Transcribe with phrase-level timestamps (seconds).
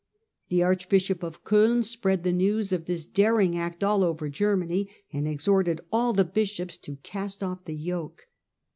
[0.49, 5.27] The archbishop of Coin spread the news of this daring act all over Germany, and
[5.27, 8.25] exhorted all the bishops to cast off the yoke.